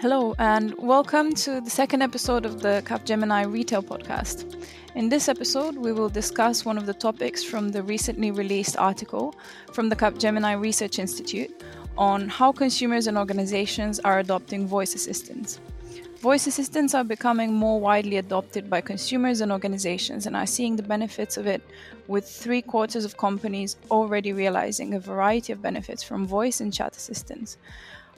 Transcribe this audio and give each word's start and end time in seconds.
Hello, 0.00 0.32
and 0.38 0.76
welcome 0.78 1.34
to 1.34 1.60
the 1.60 1.70
second 1.70 2.02
episode 2.02 2.46
of 2.46 2.62
the 2.62 2.84
Capgemini 2.86 3.52
Retail 3.52 3.82
Podcast. 3.82 4.54
In 4.94 5.08
this 5.08 5.28
episode, 5.28 5.76
we 5.76 5.90
will 5.90 6.08
discuss 6.08 6.64
one 6.64 6.78
of 6.78 6.86
the 6.86 6.94
topics 6.94 7.42
from 7.42 7.70
the 7.70 7.82
recently 7.82 8.30
released 8.30 8.76
article 8.76 9.34
from 9.72 9.88
the 9.88 9.96
Capgemini 9.96 10.60
Research 10.60 11.00
Institute 11.00 11.64
on 11.96 12.28
how 12.28 12.52
consumers 12.52 13.08
and 13.08 13.18
organizations 13.18 13.98
are 13.98 14.20
adopting 14.20 14.68
voice 14.68 14.94
assistants. 14.94 15.58
Voice 16.20 16.46
assistants 16.46 16.94
are 16.94 17.02
becoming 17.02 17.52
more 17.52 17.80
widely 17.80 18.18
adopted 18.18 18.70
by 18.70 18.80
consumers 18.80 19.40
and 19.40 19.50
organizations 19.50 20.26
and 20.26 20.36
are 20.36 20.46
seeing 20.46 20.76
the 20.76 20.82
benefits 20.84 21.36
of 21.36 21.48
it, 21.48 21.60
with 22.06 22.28
three 22.28 22.62
quarters 22.62 23.04
of 23.04 23.16
companies 23.16 23.76
already 23.90 24.32
realizing 24.32 24.94
a 24.94 25.00
variety 25.00 25.52
of 25.52 25.60
benefits 25.60 26.04
from 26.04 26.24
voice 26.24 26.60
and 26.60 26.72
chat 26.72 26.96
assistants. 26.96 27.56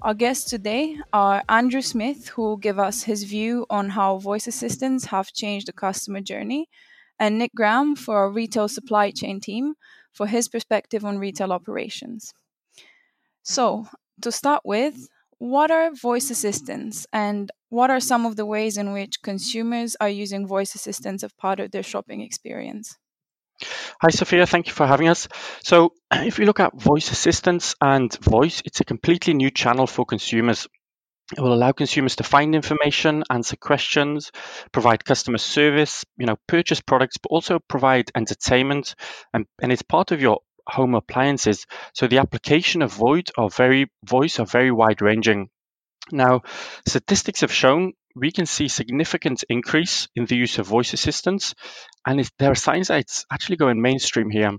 Our 0.02 0.14
guests 0.14 0.48
today 0.48 0.96
are 1.12 1.42
Andrew 1.46 1.82
Smith, 1.82 2.28
who 2.28 2.40
will 2.40 2.56
give 2.56 2.78
us 2.78 3.02
his 3.02 3.24
view 3.24 3.66
on 3.68 3.90
how 3.90 4.16
voice 4.16 4.46
assistants 4.46 5.04
have 5.06 5.30
changed 5.34 5.68
the 5.68 5.74
customer 5.74 6.22
journey, 6.22 6.70
and 7.18 7.36
Nick 7.38 7.54
Graham 7.54 7.94
for 7.96 8.16
our 8.16 8.30
retail 8.30 8.66
supply 8.66 9.10
chain 9.10 9.40
team 9.40 9.74
for 10.10 10.26
his 10.26 10.48
perspective 10.48 11.04
on 11.04 11.18
retail 11.18 11.52
operations. 11.52 12.32
So, 13.42 13.88
to 14.22 14.32
start 14.32 14.62
with, 14.64 15.08
what 15.36 15.70
are 15.70 15.92
voice 15.94 16.30
assistants 16.30 17.06
and 17.12 17.52
what 17.68 17.90
are 17.90 18.00
some 18.00 18.24
of 18.24 18.36
the 18.36 18.46
ways 18.46 18.78
in 18.78 18.92
which 18.92 19.20
consumers 19.22 19.96
are 20.00 20.08
using 20.08 20.46
voice 20.46 20.74
assistants 20.74 21.22
as 21.22 21.32
part 21.34 21.60
of 21.60 21.72
their 21.72 21.82
shopping 21.82 22.22
experience? 22.22 22.96
Hi, 24.00 24.10
Sophia. 24.10 24.46
Thank 24.46 24.68
you 24.68 24.72
for 24.72 24.86
having 24.86 25.08
us. 25.08 25.28
So, 25.62 25.92
if 26.12 26.38
you 26.38 26.46
look 26.46 26.60
at 26.60 26.80
voice 26.80 27.10
assistants 27.10 27.74
and 27.80 28.12
voice, 28.18 28.62
it's 28.64 28.80
a 28.80 28.84
completely 28.84 29.34
new 29.34 29.50
channel 29.50 29.86
for 29.86 30.04
consumers. 30.04 30.66
It 31.36 31.40
will 31.40 31.52
allow 31.52 31.72
consumers 31.72 32.16
to 32.16 32.24
find 32.24 32.54
information, 32.54 33.22
answer 33.30 33.56
questions, 33.56 34.32
provide 34.72 35.04
customer 35.04 35.38
service, 35.38 36.04
you 36.16 36.26
know, 36.26 36.36
purchase 36.48 36.80
products, 36.80 37.18
but 37.18 37.28
also 37.28 37.60
provide 37.68 38.10
entertainment, 38.16 38.96
and, 39.32 39.46
and 39.62 39.70
it's 39.70 39.82
part 39.82 40.10
of 40.10 40.20
your 40.20 40.40
home 40.66 40.94
appliances. 40.94 41.66
So 41.94 42.08
the 42.08 42.18
application 42.18 42.82
of 42.82 42.92
voice 42.92 43.26
are 43.36 43.48
very 43.48 43.90
voice 44.04 44.40
are 44.40 44.46
very 44.46 44.72
wide 44.72 45.02
ranging. 45.02 45.50
Now, 46.10 46.42
statistics 46.86 47.42
have 47.42 47.52
shown 47.52 47.92
we 48.14 48.32
can 48.32 48.46
see 48.46 48.68
significant 48.68 49.44
increase 49.48 50.08
in 50.14 50.26
the 50.26 50.36
use 50.36 50.58
of 50.58 50.66
voice 50.66 50.92
assistants, 50.92 51.54
and 52.06 52.28
there 52.38 52.50
are 52.50 52.56
signs 52.56 52.88
that 52.88 53.00
it's 53.00 53.24
actually 53.32 53.56
going 53.56 53.80
mainstream 53.80 54.30
here. 54.30 54.52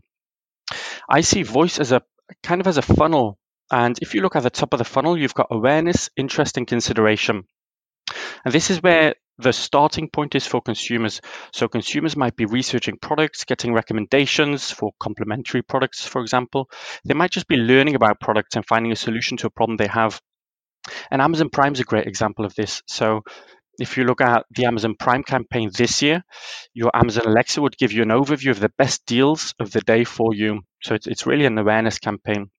I 1.10 1.22
see 1.22 1.44
voice 1.44 1.80
as 1.80 1.92
a 1.92 2.02
kind 2.44 2.62
of 2.62 2.68
as 2.68 2.78
a 2.78 2.82
funnel, 2.82 3.38
and 3.72 3.98
if 4.02 4.14
you 4.14 4.22
look 4.22 4.36
at 4.36 4.44
the 4.44 4.50
top 4.50 4.74
of 4.74 4.80
the 4.80 4.86
funnel, 4.86 5.18
you've 5.18 5.34
got 5.34 5.48
awareness, 5.52 6.10
interest, 6.16 6.58
and 6.58 6.68
consideration. 6.68 7.44
And 8.44 8.54
this 8.54 8.70
is 8.70 8.82
where 8.82 9.16
the 9.38 9.54
starting 9.54 10.10
point 10.10 10.36
is 10.36 10.46
for 10.46 10.62
consumers. 10.62 11.22
So 11.54 11.68
consumers 11.68 12.16
might 12.16 12.36
be 12.36 12.46
researching 12.46 12.98
products, 13.02 13.44
getting 13.44 13.74
recommendations 13.74 14.72
for 14.72 14.92
complementary 15.00 15.62
products, 15.62 16.06
for 16.06 16.22
example. 16.22 16.70
They 17.06 17.14
might 17.14 17.32
just 17.32 17.48
be 17.48 17.56
learning 17.56 17.96
about 17.96 18.20
products 18.20 18.56
and 18.56 18.66
finding 18.66 18.92
a 18.92 18.96
solution 18.96 19.38
to 19.38 19.48
a 19.48 19.52
problem 19.52 19.78
they 19.78 19.88
have. 19.88 20.22
And 21.10 21.22
Amazon 21.22 21.50
Prime 21.50 21.74
is 21.74 21.80
a 21.80 21.86
great 21.86 22.08
example 22.08 22.46
of 22.46 22.56
this. 22.56 22.82
So 22.88 23.22
if 23.80 23.98
you 23.98 24.04
look 24.04 24.22
at 24.22 24.46
the 24.52 24.66
Amazon 24.66 24.96
Prime 24.98 25.24
campaign 25.24 25.72
this 25.76 26.02
year, 26.02 26.24
your 26.74 26.92
Amazon 26.94 27.26
Alexa 27.26 27.62
would 27.62 27.78
give 27.78 27.92
you 27.92 28.04
an 28.04 28.10
overview 28.10 28.52
of 28.52 28.60
the 28.60 28.72
best 28.78 29.06
deals 29.06 29.54
of 29.60 29.72
the 29.72 29.82
day 29.82 30.04
for 30.04 30.34
you. 30.34 30.62
So 30.84 30.96
it's, 30.96 31.08
it's 31.08 31.26
really 31.26 31.46
an 31.46 31.58
awareness 31.58 32.00
campaign. 32.00 32.52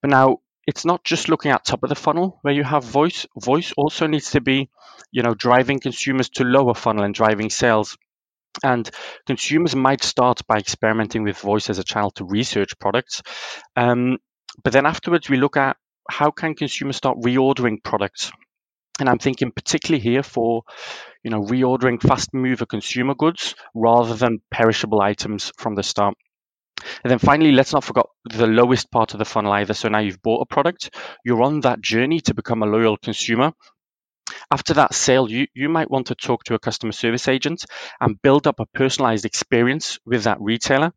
But 0.00 0.10
now 0.10 0.38
it's 0.66 0.84
not 0.84 1.04
just 1.04 1.28
looking 1.28 1.50
at 1.50 1.64
top 1.64 1.82
of 1.82 1.88
the 1.88 1.94
funnel 1.94 2.38
where 2.42 2.54
you 2.54 2.64
have 2.64 2.84
voice. 2.84 3.26
Voice 3.38 3.72
also 3.76 4.06
needs 4.06 4.30
to 4.30 4.40
be, 4.40 4.70
you 5.12 5.22
know, 5.22 5.34
driving 5.34 5.78
consumers 5.78 6.30
to 6.30 6.44
lower 6.44 6.74
funnel 6.74 7.04
and 7.04 7.14
driving 7.14 7.50
sales. 7.50 7.96
And 8.62 8.88
consumers 9.26 9.74
might 9.74 10.02
start 10.02 10.46
by 10.46 10.56
experimenting 10.56 11.24
with 11.24 11.38
voice 11.38 11.68
as 11.70 11.78
a 11.78 11.84
channel 11.84 12.12
to 12.12 12.24
research 12.24 12.78
products. 12.78 13.22
Um, 13.76 14.18
but 14.62 14.72
then 14.72 14.86
afterwards, 14.86 15.28
we 15.28 15.36
look 15.36 15.56
at 15.56 15.76
how 16.08 16.30
can 16.30 16.54
consumers 16.54 16.96
start 16.96 17.18
reordering 17.20 17.82
products? 17.82 18.32
And 19.00 19.08
I'm 19.08 19.18
thinking 19.18 19.50
particularly 19.50 20.02
here 20.02 20.22
for, 20.22 20.62
you 21.24 21.30
know, 21.30 21.42
reordering 21.42 22.00
fast 22.00 22.32
mover 22.32 22.66
consumer 22.66 23.14
goods 23.14 23.56
rather 23.74 24.14
than 24.14 24.40
perishable 24.50 25.00
items 25.00 25.50
from 25.56 25.74
the 25.74 25.82
start. 25.82 26.14
And 27.02 27.10
then 27.10 27.18
finally, 27.18 27.52
let's 27.52 27.72
not 27.72 27.84
forget 27.84 28.06
the 28.24 28.46
lowest 28.46 28.90
part 28.90 29.14
of 29.14 29.18
the 29.18 29.24
funnel 29.24 29.52
either. 29.52 29.74
So 29.74 29.88
now 29.88 29.98
you've 29.98 30.22
bought 30.22 30.42
a 30.42 30.46
product, 30.46 30.90
you're 31.24 31.42
on 31.42 31.60
that 31.60 31.80
journey 31.80 32.20
to 32.20 32.34
become 32.34 32.62
a 32.62 32.66
loyal 32.66 32.96
consumer. 32.96 33.52
After 34.50 34.74
that 34.74 34.94
sale, 34.94 35.30
you, 35.30 35.46
you 35.54 35.68
might 35.68 35.90
want 35.90 36.06
to 36.08 36.14
talk 36.14 36.44
to 36.44 36.54
a 36.54 36.58
customer 36.58 36.92
service 36.92 37.28
agent 37.28 37.64
and 38.00 38.20
build 38.22 38.46
up 38.46 38.60
a 38.60 38.66
personalized 38.66 39.24
experience 39.24 39.98
with 40.06 40.24
that 40.24 40.40
retailer. 40.40 40.92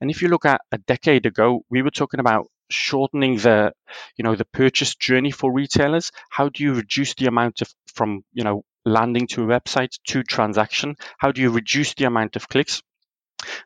And 0.00 0.10
if 0.10 0.22
you 0.22 0.28
look 0.28 0.44
at 0.44 0.62
a 0.72 0.78
decade 0.78 1.26
ago, 1.26 1.64
we 1.70 1.82
were 1.82 1.90
talking 1.90 2.20
about 2.20 2.46
shortening 2.70 3.36
the 3.36 3.72
you 4.16 4.24
know 4.24 4.36
the 4.36 4.44
purchase 4.44 4.94
journey 4.94 5.30
for 5.30 5.52
retailers? 5.52 6.10
How 6.30 6.48
do 6.48 6.62
you 6.62 6.74
reduce 6.74 7.14
the 7.14 7.26
amount 7.26 7.62
of 7.62 7.72
from 7.94 8.24
you 8.32 8.44
know 8.44 8.64
landing 8.84 9.26
to 9.28 9.44
a 9.44 9.46
website 9.60 9.98
to 10.08 10.22
transaction? 10.22 10.96
How 11.18 11.32
do 11.32 11.40
you 11.40 11.50
reduce 11.50 11.94
the 11.94 12.04
amount 12.04 12.36
of 12.36 12.48
clicks? 12.48 12.82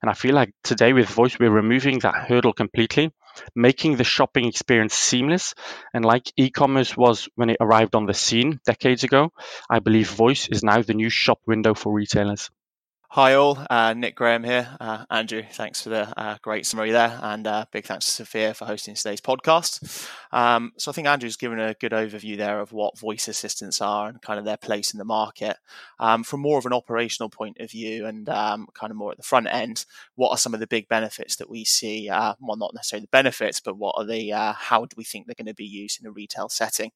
And 0.01 0.11
i 0.11 0.15
feel 0.15 0.34
like 0.34 0.53
today 0.65 0.95
with 0.95 1.09
voice 1.09 1.39
we're 1.39 1.51
removing 1.51 1.99
that 1.99 2.15
hurdle 2.15 2.55
completely 2.55 3.12
making 3.55 3.97
the 3.97 4.05
shopping 4.05 4.47
experience 4.47 4.95
seamless. 4.95 5.55
And 5.93 6.03
like 6.03 6.33
e-commerce 6.39 6.97
was 6.97 7.28
when 7.34 7.51
it 7.51 7.59
arrived 7.61 7.95
on 7.95 8.07
the 8.07 8.15
scene 8.15 8.61
decades 8.65 9.05
ago 9.05 9.33
i 9.69 9.78
believe 9.81 10.09
voice 10.11 10.49
is 10.49 10.65
now 10.65 10.81
the 10.81 10.95
new 10.95 11.11
shop 11.11 11.41
window 11.47 11.75
for 11.75 11.93
retailers 11.93 12.51
Hi 13.11 13.34
all, 13.34 13.65
uh, 13.71 13.94
Nick 13.94 14.17
Graham 14.17 14.43
here. 14.43 14.77
Uh, 14.81 15.05
Andrew, 15.09 15.43
thanks 15.53 15.81
for 15.81 15.91
the 15.91 16.21
uh, 16.21 16.37
great 16.43 16.67
summary 16.67 16.91
there, 16.91 17.19
and 17.22 17.47
uh, 17.47 17.65
big 17.71 17.87
thanks 17.87 18.05
to 18.05 18.11
Sophia 18.11 18.53
for 18.53 18.65
hosting 18.65 18.97
today's 18.97 19.21
podcast. 19.21 20.11
Um, 20.33 20.72
so 20.77 20.91
I 20.91 20.94
think 20.94 21.06
Andrew's 21.06 21.37
given 21.37 21.61
a 21.61 21.75
good 21.75 21.93
overview 21.93 22.37
there 22.37 22.59
of 22.61 22.72
what 22.72 22.99
voice 22.99 23.28
assistants 23.28 23.81
are 23.81 24.09
and 24.09 24.21
kind 24.21 24.41
of 24.41 24.45
their 24.45 24.56
place 24.56 24.93
in 24.93 24.99
the 24.99 25.05
market. 25.05 25.56
Um, 26.00 26.25
from 26.25 26.41
more 26.41 26.59
of 26.59 26.66
an 26.66 26.72
operational 26.72 27.31
point 27.31 27.59
of 27.61 27.71
view 27.71 28.06
and 28.06 28.28
um, 28.28 28.66
kind 28.75 28.91
of 28.91 28.97
more 28.97 29.12
at 29.12 29.19
the 29.19 29.22
front 29.22 29.47
end, 29.50 29.87
what 30.16 30.31
are 30.31 30.39
some 30.39 30.53
of 30.53 30.61
the 30.61 30.66
big 30.66 30.89
benefits 30.89 31.37
that 31.37 31.49
we 31.49 31.65
see? 31.65 32.11
Uh, 32.11 32.34
well, 32.41 32.56
not 32.56 32.75
necessarily 32.75 33.05
the 33.05 33.09
benefits, 33.12 33.61
but 33.61 33.78
what 33.78 33.95
are 33.97 34.05
the 34.05 34.33
uh, 34.33 34.53
how 34.53 34.84
do 34.84 34.95
we 34.97 35.05
think 35.05 35.27
they're 35.27 35.34
going 35.39 35.47
to 35.47 35.55
be 35.55 35.65
used 35.65 36.00
in 36.00 36.09
a 36.09 36.12
retail 36.12 36.49
setting? 36.49 36.91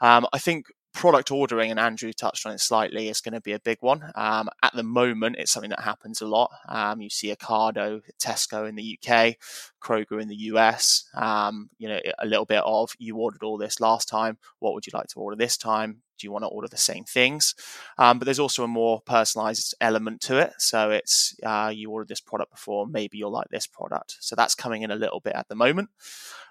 Um, 0.00 0.26
I 0.32 0.38
think 0.38 0.66
product 0.92 1.30
ordering, 1.30 1.70
and 1.70 1.80
Andrew 1.80 2.12
touched 2.12 2.46
on 2.46 2.52
it 2.52 2.60
slightly, 2.60 3.08
is 3.08 3.20
going 3.20 3.34
to 3.34 3.40
be 3.40 3.52
a 3.52 3.60
big 3.60 3.78
one. 3.80 4.12
Um, 4.14 4.48
at 4.62 4.74
the 4.74 4.82
moment, 4.82 5.36
it's 5.38 5.50
something 5.50 5.70
that 5.70 5.80
happens 5.80 6.20
a 6.20 6.26
lot. 6.26 6.50
Um, 6.68 7.00
you 7.00 7.10
see 7.10 7.34
Ocado, 7.34 8.02
Tesco 8.18 8.68
in 8.68 8.74
the 8.74 8.98
UK, 8.98 9.36
Kroger 9.82 10.20
in 10.20 10.28
the 10.28 10.36
US. 10.36 11.04
Um, 11.14 11.70
you 11.78 11.88
know, 11.88 12.00
a 12.18 12.26
little 12.26 12.44
bit 12.44 12.62
of 12.64 12.94
you 12.98 13.16
ordered 13.16 13.42
all 13.42 13.58
this 13.58 13.80
last 13.80 14.08
time. 14.08 14.38
What 14.58 14.74
would 14.74 14.86
you 14.86 14.92
like 14.94 15.08
to 15.08 15.20
order 15.20 15.36
this 15.36 15.56
time? 15.56 16.02
Do 16.22 16.26
you 16.28 16.32
want 16.32 16.44
to 16.44 16.48
order 16.48 16.68
the 16.68 16.76
same 16.76 17.02
things? 17.02 17.56
Um, 17.98 18.18
but 18.20 18.26
there's 18.26 18.38
also 18.38 18.62
a 18.62 18.68
more 18.68 19.00
personalized 19.00 19.74
element 19.80 20.20
to 20.22 20.38
it. 20.38 20.52
So 20.58 20.90
it's 20.90 21.34
uh, 21.42 21.72
you 21.74 21.90
ordered 21.90 22.08
this 22.08 22.20
product 22.20 22.52
before, 22.52 22.86
maybe 22.86 23.18
you'll 23.18 23.32
like 23.32 23.48
this 23.48 23.66
product. 23.66 24.18
So 24.20 24.36
that's 24.36 24.54
coming 24.54 24.82
in 24.82 24.92
a 24.92 24.96
little 24.96 25.18
bit 25.18 25.34
at 25.34 25.48
the 25.48 25.56
moment. 25.56 25.90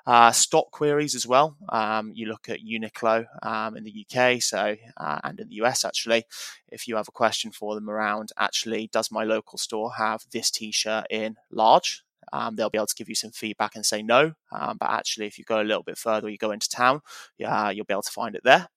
Uh, 0.06 0.32
stock 0.32 0.72
queries 0.72 1.16
as 1.16 1.26
well. 1.26 1.56
Um, 1.70 2.12
you 2.14 2.26
look 2.26 2.50
at 2.50 2.59
Uniqlo 2.59 3.26
um, 3.44 3.78
in 3.78 3.86
the 3.86 4.06
UK, 4.06 4.42
so 4.42 4.76
uh, 4.98 5.20
and 5.24 5.40
in 5.40 5.48
the 5.48 5.56
US 5.56 5.86
actually. 5.86 6.26
If 6.68 6.88
you 6.88 6.98
have 6.98 7.08
a 7.08 7.14
question 7.14 7.52
for 7.52 7.76
them 7.76 7.90
around, 7.90 8.32
actually, 8.38 8.90
does 8.92 9.09
my 9.09 9.24
local 9.24 9.58
store 9.58 9.94
have 9.94 10.26
this 10.32 10.52
T-shirt 10.52 11.06
in 11.09 11.38
large? 11.50 12.03
Um, 12.34 12.56
they'll 12.56 12.70
be 12.70 12.78
able 12.78 12.88
to 12.88 12.96
give 12.96 13.09
you 13.09 13.16
some 13.16 13.32
feedback 13.32 13.76
and 13.76 13.86
say 13.86 14.02
no. 14.02 14.34
Um, 14.52 14.78
but 14.78 14.90
actually, 14.90 15.28
if 15.28 15.38
you 15.38 15.44
go 15.44 15.62
a 15.62 15.64
little 15.64 15.84
bit 15.84 15.97
further, 15.97 16.29
you 16.29 16.38
go 16.38 16.52
into 16.52 16.70
town, 16.70 17.02
yeah, 17.38 17.70
you'll 17.70 17.85
be 17.85 17.94
able 17.94 18.02
to 18.03 18.12
find 18.12 18.35
it 18.35 18.44
there. 18.44 18.68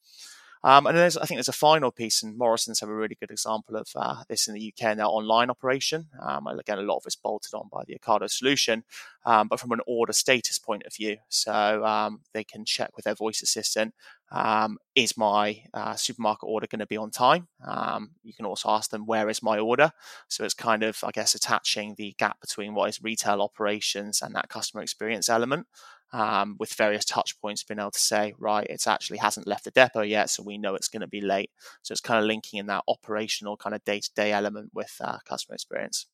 Um, 0.64 0.87
and 0.87 0.96
I 0.99 1.11
think 1.11 1.37
there's 1.37 1.49
a 1.49 1.52
final 1.52 1.90
piece, 1.90 2.22
and 2.22 2.38
Morrisons 2.38 2.81
have 2.81 2.88
a 2.88 2.94
really 2.94 3.16
good 3.20 3.31
example 3.31 3.76
of 3.76 3.87
uh, 3.94 4.25
this 4.31 4.49
in 4.49 4.55
the 4.55 4.72
UK 4.72 4.93
in 4.93 4.96
their 4.96 5.06
online 5.06 5.50
operation. 5.50 6.06
Um, 6.22 6.46
again, 6.46 6.78
a 6.78 6.82
lot 6.82 6.96
of 6.96 7.02
it's 7.05 7.16
bolted 7.16 7.52
on 7.52 7.69
by 7.70 7.82
the 7.87 7.99
Ocado 7.99 8.31
solution, 8.31 8.82
um, 9.26 9.49
but 9.49 9.61
from 9.61 9.72
an 9.72 9.81
order 9.87 10.14
status 10.14 10.58
point 10.58 10.84
of 10.87 10.94
view. 10.94 11.19
So 11.28 11.84
um, 11.84 12.20
they 12.32 12.44
can 12.44 12.64
check 12.64 12.96
with 12.96 13.05
their 13.05 13.14
voice 13.14 13.43
assistant 13.43 13.93
um, 14.34 14.78
is 14.94 15.16
my 15.16 15.62
uh, 15.72 15.94
supermarket 15.94 16.49
order 16.49 16.67
going 16.67 16.81
to 16.81 16.87
be 16.87 16.96
on 16.96 17.10
time? 17.10 17.46
Um, 17.64 18.12
you 18.22 18.32
can 18.32 18.46
also 18.46 18.70
ask 18.70 18.90
them, 18.90 19.06
where 19.06 19.28
is 19.28 19.43
my 19.43 19.58
order? 19.58 19.93
So 20.28 20.44
it's 20.44 20.55
kind 20.55 20.82
of, 20.82 20.99
I 21.05 21.10
guess, 21.12 21.34
attaching 21.34 21.94
the 21.96 22.14
gap 22.19 22.40
between 22.40 22.75
what 22.75 22.88
is 22.88 23.02
retail 23.02 23.43
operations 23.43 24.22
and 24.22 24.34
that 24.34 24.49
customer 24.49 24.82
experience 24.82 25.28
element 25.28 25.67
um, 26.14 26.55
with 26.61 26.72
various 26.72 27.05
touch 27.05 27.38
points, 27.40 27.64
being 27.64 27.81
able 27.81 27.90
to 27.90 27.99
say, 27.99 28.34
right, 28.38 28.66
it 28.70 28.87
actually 28.87 29.19
hasn't 29.19 29.49
left 29.49 29.64
the 29.64 29.72
depot 29.72 30.02
yet, 30.02 30.31
so 30.31 30.44
we 30.44 30.56
know 30.56 30.76
it's 30.76 30.88
going 30.88 31.00
to 31.00 31.08
be 31.08 31.20
late. 31.20 31.50
So 31.82 31.90
it's 31.90 32.00
kind 32.00 32.20
of 32.20 32.25
linking 32.25 32.61
in 32.61 32.66
that 32.66 32.84
operational 32.87 33.56
kind 33.56 33.75
of 33.75 33.84
day 33.84 33.99
to 33.99 34.11
day 34.14 34.32
element 34.32 34.70
with 34.72 34.94
uh, 35.00 35.19
customer 35.28 35.56
experience. 35.56 36.06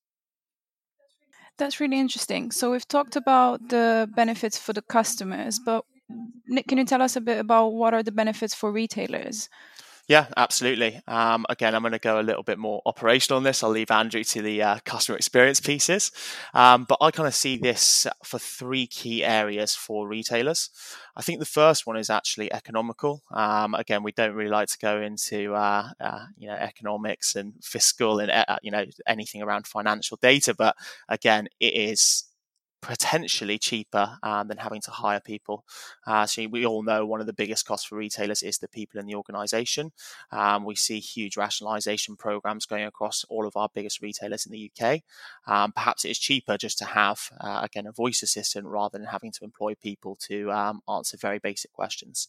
That's 1.59 1.81
really 1.81 2.01
interesting. 2.01 2.51
So 2.51 2.71
we've 2.71 2.89
talked 2.89 3.15
about 3.15 3.69
the 3.69 4.09
benefits 4.17 4.57
for 4.57 4.73
the 4.73 4.81
customers, 4.81 5.59
but 5.59 5.85
Nick, 6.49 6.67
can 6.67 6.79
you 6.79 6.87
tell 6.87 7.03
us 7.03 7.17
a 7.17 7.21
bit 7.21 7.39
about 7.39 7.75
what 7.75 7.93
are 7.93 8.03
the 8.03 8.11
benefits 8.11 8.55
for 8.55 8.73
retailers? 8.73 9.51
Yeah, 10.11 10.27
absolutely. 10.37 11.01
Um, 11.07 11.47
again, 11.49 11.73
I'm 11.73 11.83
going 11.83 11.93
to 11.93 12.01
go 12.01 12.19
a 12.19 12.23
little 12.23 12.43
bit 12.43 12.59
more 12.59 12.83
operational 12.85 13.37
on 13.37 13.45
this. 13.45 13.63
I'll 13.63 13.71
leave 13.71 13.93
Andrew 13.93 14.25
to 14.25 14.43
the 14.43 14.61
uh, 14.61 14.79
customer 14.85 15.17
experience 15.17 15.61
pieces. 15.61 16.11
Um, 16.53 16.83
but 16.89 16.99
I 17.01 17.13
kind 17.13 17.29
of 17.29 17.35
see 17.35 17.57
this 17.59 18.09
for 18.25 18.41
three 18.41 18.89
key 18.89 19.25
areas 19.25 19.77
for 19.77 20.09
retailers. 20.09 20.71
I 21.17 21.23
think 21.23 21.39
the 21.39 21.47
first 21.47 21.87
one 21.87 21.97
is 21.97 22.11
actually 22.11 22.53
economical. 22.53 23.23
Um, 23.31 23.75
again, 23.77 24.03
we 24.03 24.11
don't 24.11 24.35
really 24.35 24.51
like 24.51 24.67
to 24.71 24.79
go 24.79 25.01
into 25.01 25.55
uh, 25.55 25.91
uh, 26.01 26.25
you 26.37 26.49
know 26.49 26.55
economics 26.57 27.37
and 27.37 27.53
fiscal 27.63 28.19
and 28.19 28.33
uh, 28.33 28.59
you 28.63 28.73
know 28.73 28.85
anything 29.07 29.43
around 29.43 29.69
financial 29.69 30.19
data, 30.21 30.55
but 30.55 30.75
again, 31.09 31.47
it 31.61 31.75
is 31.75 32.25
potentially 32.81 33.59
cheaper 33.59 34.19
um, 34.23 34.49
than 34.49 34.59
having 34.59 34.81
to 34.83 34.91
hire 34.91 35.21
people. 35.21 35.65
Uh, 36.07 36.27
so 36.27 36.47
we 36.49 36.65
all 36.65 36.83
know 36.83 37.05
one 37.05 37.21
of 37.21 37.27
the 37.27 37.33
biggest 37.33 37.67
costs 37.67 37.87
for 37.87 37.97
retailers 37.97 38.43
is 38.43 38.59
the 38.59 38.69
people 38.69 38.99
in 38.99 39.07
the 39.07 39.15
organization. 39.15 39.93
Um, 40.33 40.65
we 40.65 40.75
see 40.75 40.99
huge 40.99 41.37
rationalization 41.37 42.17
programs 42.17 42.67
going 42.67 42.85
across 42.85 43.25
all 43.29 43.47
of 43.47 43.57
our 43.57 43.69
biggest 43.75 44.01
retailers 44.01 44.47
in 44.47 44.53
the 44.53 44.71
UK. 44.71 45.01
Um, 45.47 45.73
perhaps 45.73 46.05
it 46.05 46.11
is 46.11 46.19
cheaper 46.19 46.57
just 46.57 46.79
to 46.79 46.85
have, 46.85 47.31
uh, 47.41 47.61
again, 47.63 47.87
a 47.87 47.93
voice 47.93 48.23
assistant 48.23 48.67
rather 48.67 48.99
than 48.99 49.07
having 49.07 49.33
to 49.33 49.45
employ 49.45 49.75
people 49.75 50.17
to 50.29 50.51
um, 50.51 50.81
answer 50.89 51.17
very 51.17 51.39
basic 51.39 51.73
questions. 51.73 52.29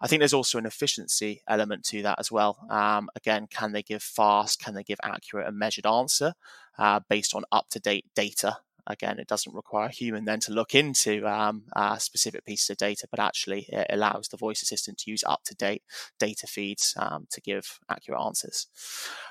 I 0.00 0.06
think 0.06 0.20
there's 0.20 0.34
also 0.34 0.58
an 0.58 0.66
efficiency 0.66 1.42
element 1.48 1.84
to 1.86 2.02
that 2.02 2.18
as 2.18 2.32
well. 2.32 2.58
Um, 2.70 3.08
again, 3.14 3.46
can 3.48 3.72
they 3.72 3.82
give 3.82 4.02
fast, 4.02 4.60
can 4.60 4.74
they 4.74 4.82
give 4.82 4.98
accurate 5.02 5.46
and 5.46 5.58
measured 5.58 5.86
answer? 5.86 6.34
Uh, 6.78 7.00
based 7.08 7.34
on 7.34 7.42
up 7.50 7.66
to 7.70 7.80
date 7.80 8.04
data 8.14 8.58
again, 8.86 9.18
it 9.18 9.28
doesn't 9.28 9.54
require 9.54 9.86
a 9.86 9.92
human 9.92 10.24
then 10.24 10.40
to 10.40 10.52
look 10.52 10.74
into 10.74 11.26
um, 11.26 11.64
uh, 11.74 11.96
specific 11.98 12.44
pieces 12.44 12.70
of 12.70 12.76
data, 12.76 13.06
but 13.10 13.20
actually 13.20 13.66
it 13.68 13.86
allows 13.90 14.28
the 14.28 14.36
voice 14.36 14.62
assistant 14.62 14.98
to 14.98 15.10
use 15.10 15.24
up 15.26 15.42
to 15.44 15.54
date 15.54 15.82
data 16.18 16.46
feeds 16.46 16.94
um, 16.96 17.26
to 17.30 17.40
give 17.40 17.78
accurate 17.88 18.20
answers. 18.20 18.66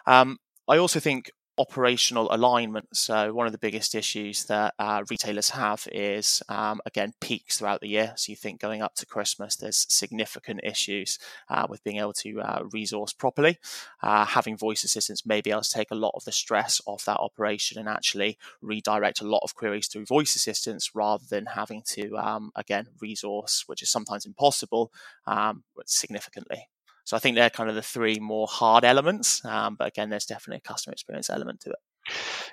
Um, 0.06 0.38
I 0.68 0.78
also 0.78 1.00
think 1.00 1.31
operational 1.57 2.28
alignment. 2.34 2.96
So 2.96 3.34
one 3.34 3.46
of 3.46 3.52
the 3.52 3.57
biggest 3.57 3.96
issues 3.96 4.46
that 4.46 4.74
uh, 4.80 5.04
retailers 5.10 5.50
have 5.52 5.88
is 5.92 6.44
um, 6.50 6.81
again 6.86 7.13
peaks 7.22 7.57
throughout 7.57 7.81
the 7.81 7.88
year. 7.88 8.13
So 8.16 8.31
you 8.31 8.36
think 8.36 8.60
going 8.60 8.81
up 8.81 8.96
to 8.96 9.06
Christmas, 9.06 9.56
there's 9.56 9.86
significant 9.90 10.62
issues 10.63 11.18
uh, 11.50 11.66
with 11.69 11.84
being 11.84 11.98
able 11.98 12.13
to 12.13 12.42
uh, 12.42 12.63
resource 12.72 13.13
properly. 13.13 13.57
Uh, 14.02 14.25
having 14.25 14.57
voice 14.57 14.84
assistants 14.84 15.25
may 15.25 15.42
be 15.42 15.52
able 15.52 15.62
to 15.62 15.69
take 15.69 15.92
a 15.92 15.96
lot 15.96 16.13
of 16.16 16.25
the 16.25 16.31
stress 16.31 16.81
off 16.86 17.06
that 17.06 17.18
operation 17.19 17.80
and 17.80 17.88
actually 17.88 18.38
redirect 18.62 19.22
a 19.22 19.28
lot 19.28 19.42
of 19.44 19.56
queries 19.56 19.88
through 19.88 20.06
voice 20.06 20.36
assistants 20.36 20.94
rather 20.94 21.24
than 21.30 21.46
having 21.46 21.81
to 21.86 22.18
um, 22.18 22.52
again 22.56 22.88
resource, 23.02 23.63
which 23.68 23.81
is 23.81 23.90
sometimes 23.90 24.25
impossible, 24.25 24.92
um, 25.28 25.63
significantly. 25.86 26.68
So 27.06 27.16
I 27.16 27.19
think 27.19 27.36
they're 27.36 27.50
kind 27.50 27.69
of 27.69 27.75
the 27.75 27.81
three 27.81 28.19
more 28.19 28.48
hard 28.48 28.84
elements. 28.84 29.44
Um, 29.46 29.75
but 29.78 29.88
again, 29.88 30.10
there's 30.10 30.25
definitely 30.25 30.62
a 30.66 30.68
customer 30.68 30.94
experience 30.94 31.30
element 31.30 31.62
to 31.62 31.69
it. 31.69 31.80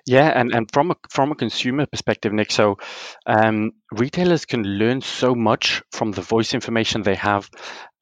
Yeah, 0.06 0.28
and, 0.28 0.52
and 0.54 0.70
from 0.72 0.90
a 0.90 0.96
from 1.10 1.31
a 1.31 1.34
consumer 1.34 1.87
perspective, 1.87 2.32
Nick, 2.32 2.50
so 2.50 2.78
um, 3.26 3.72
retailers 3.90 4.46
can 4.46 4.62
learn 4.62 5.02
so 5.02 5.34
much 5.34 5.82
from 5.93 6.10
the 6.12 6.22
voice 6.22 6.54
information 6.54 7.02
they 7.02 7.14
have. 7.16 7.50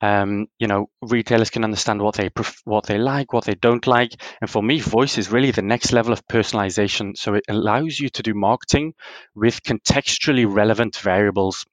Um, 0.01 0.47
you 0.59 0.67
know, 0.67 0.89
retailers 1.03 1.51
can 1.51 1.65
understand 1.65 2.01
what 2.01 2.15
they 2.15 2.31
pref- 2.31 2.63
what 2.65 2.87
they 2.87 2.99
like, 2.99 3.33
what 3.33 3.45
they 3.45 3.55
don't 3.55 3.87
like, 3.87 4.13
and 4.41 4.49
for 4.49 4.63
me, 4.63 4.81
voice 4.81 5.19
is 5.19 5.33
really 5.33 5.51
the 5.51 5.63
next 5.63 5.93
level 5.93 6.13
of 6.13 6.27
personalization. 6.27 7.17
So 7.17 7.35
it 7.35 7.45
allows 7.49 7.99
you 7.99 8.09
to 8.11 8.23
do 8.23 8.33
marketing 8.33 8.95
with 9.35 9.63
contextually 9.63 10.47
relevant 10.49 10.97
variables. 10.97 11.67